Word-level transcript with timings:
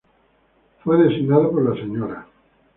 Fue 0.83 0.97
designado 0.97 1.51
por 1.51 1.63
la 1.63 1.75
Sra. 1.75 2.25